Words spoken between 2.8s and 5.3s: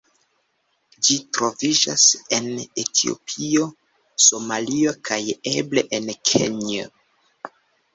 Etiopio, Somalio, kaj